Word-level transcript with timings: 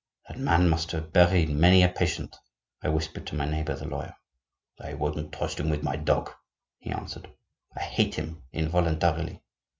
"That 0.27 0.39
man 0.39 0.67
must 0.67 0.93
have 0.93 1.13
buried 1.13 1.51
many 1.51 1.83
a 1.83 1.87
patient," 1.87 2.35
I 2.81 2.89
whispered 2.89 3.27
to 3.27 3.35
my 3.35 3.45
neighbor 3.45 3.75
the 3.75 3.87
lawyer. 3.87 4.15
"I 4.79 4.95
wouldn't 4.95 5.31
trust 5.31 5.59
him 5.59 5.69
with 5.69 5.83
my 5.83 5.95
dog," 5.95 6.31
he 6.79 6.89
answered. 6.91 7.31
"I 7.77 7.81
hate 7.83 8.15
him 8.15 8.41
involuntarily." 8.51 9.43